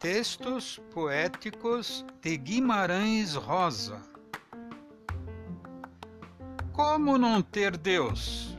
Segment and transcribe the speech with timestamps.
[0.00, 4.00] Textos poéticos de Guimarães Rosa.
[6.72, 8.56] Como não ter Deus?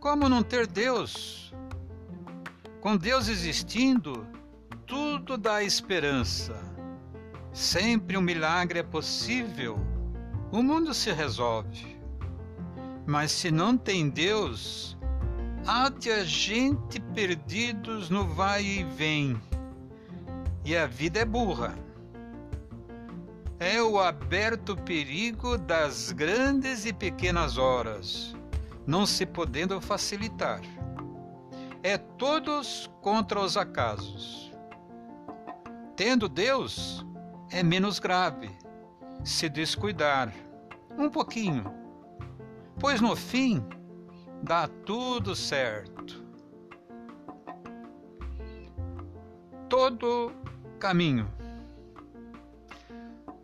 [0.00, 1.54] Como não ter Deus?
[2.80, 4.26] Com Deus existindo,
[4.86, 6.58] tudo dá esperança.
[7.52, 9.78] Sempre um milagre é possível.
[10.50, 12.00] O mundo se resolve.
[13.06, 14.96] Mas se não tem Deus,
[15.66, 19.40] há de a gente perdidos no vai e vem.
[20.64, 21.74] E a vida é burra.
[23.58, 28.34] É o aberto perigo das grandes e pequenas horas,
[28.86, 30.60] não se podendo facilitar.
[31.82, 34.52] É todos contra os acasos.
[35.94, 37.06] Tendo Deus,
[37.50, 38.50] é menos grave
[39.24, 40.32] se descuidar
[40.98, 41.72] um pouquinho,
[42.80, 43.64] pois no fim
[44.42, 46.20] dá tudo certo.
[49.68, 50.32] Todo
[50.78, 51.30] caminho.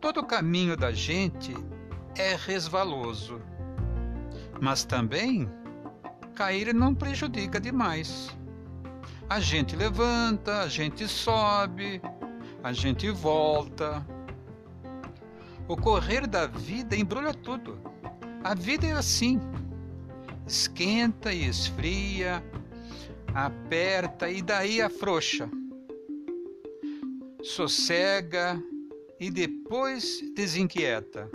[0.01, 1.53] Todo caminho da gente
[2.17, 3.41] é resvaloso,
[4.61, 5.49] mas também
[6.35, 8.29] cair não prejudica demais.
[9.29, 12.01] A gente levanta, a gente sobe,
[12.63, 14.05] a gente volta.
[15.67, 17.79] O correr da vida embrulha tudo.
[18.43, 19.39] A vida é assim
[20.49, 22.43] esquenta e esfria,
[23.35, 25.47] aperta e daí afrouxa,
[27.43, 28.59] sossega
[29.19, 31.29] e depois desinquieta.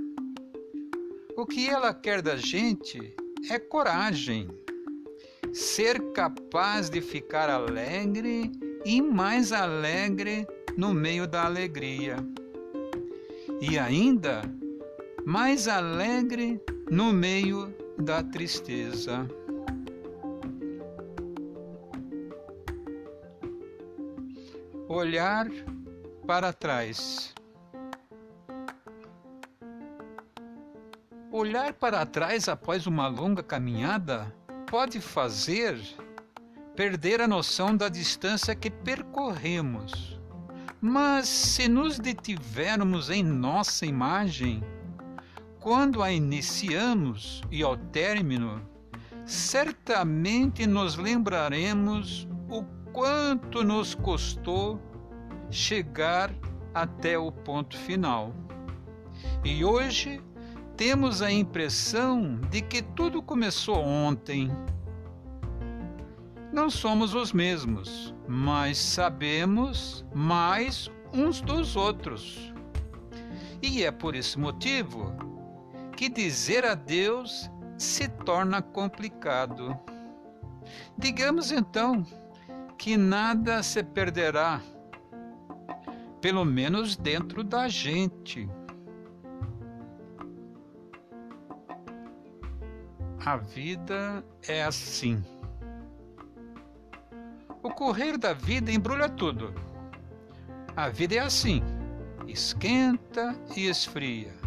[1.37, 3.15] O que ela quer da gente
[3.49, 4.49] é coragem,
[5.53, 8.51] ser capaz de ficar alegre
[8.85, 10.45] e mais alegre
[10.77, 12.17] no meio da alegria.
[13.61, 14.43] E ainda
[15.25, 19.29] mais alegre no meio da tristeza.
[24.89, 25.49] Olhar
[26.27, 27.35] para trás.
[31.31, 34.33] Olhar para trás após uma longa caminhada
[34.71, 35.77] pode fazer
[36.77, 40.21] perder a noção da distância que percorremos.
[40.81, 44.63] Mas se nos detivermos em nossa imagem,
[45.65, 48.61] quando a iniciamos e ao término,
[49.25, 54.79] certamente nos lembraremos o quanto nos custou
[55.51, 56.31] chegar
[56.75, 58.35] até o ponto final.
[59.43, 60.21] E hoje
[60.77, 64.51] temos a impressão de que tudo começou ontem.
[66.53, 72.53] Não somos os mesmos, mas sabemos mais uns dos outros.
[73.63, 75.33] E é por esse motivo
[75.95, 79.79] que dizer adeus se torna complicado.
[80.99, 82.05] Digamos então
[82.77, 84.61] que nada se perderá,
[86.21, 88.49] pelo menos dentro da gente.
[93.25, 95.25] A vida é assim.
[97.63, 99.55] O correr da vida embrulha tudo.
[100.77, 101.63] A vida é assim:
[102.27, 104.44] esquenta e esfria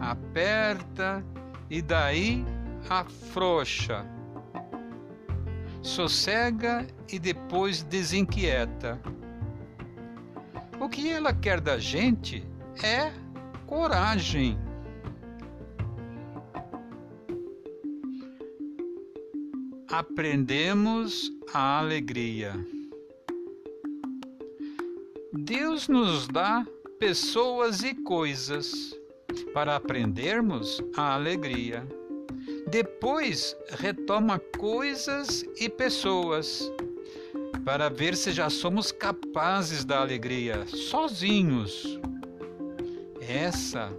[0.00, 1.24] aperta
[1.68, 2.44] e daí
[2.88, 4.06] afrouxa.
[5.82, 9.00] Sossega e depois desinquieta.
[10.80, 12.42] O que ela quer da gente
[12.82, 13.12] é
[13.66, 14.58] coragem.
[19.88, 22.54] Aprendemos a alegria.
[25.32, 26.66] Deus nos dá
[26.98, 28.99] pessoas e coisas
[29.52, 31.86] para aprendermos a alegria.
[32.68, 36.70] Depois retoma coisas e pessoas
[37.64, 41.98] para ver se já somos capazes da alegria sozinhos.
[43.20, 43.92] Essa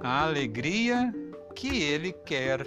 [0.00, 1.12] a alegria
[1.54, 2.66] que ele quer.